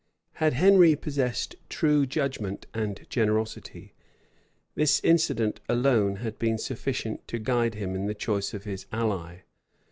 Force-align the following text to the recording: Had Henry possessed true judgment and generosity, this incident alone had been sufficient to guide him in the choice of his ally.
Had 0.33 0.53
Henry 0.53 0.95
possessed 0.95 1.57
true 1.69 2.07
judgment 2.07 2.65
and 2.73 3.05
generosity, 3.07 3.93
this 4.73 4.99
incident 5.03 5.59
alone 5.69 6.15
had 6.15 6.39
been 6.39 6.57
sufficient 6.57 7.27
to 7.27 7.37
guide 7.37 7.75
him 7.75 7.93
in 7.93 8.07
the 8.07 8.15
choice 8.15 8.55
of 8.55 8.63
his 8.63 8.87
ally. 8.91 9.41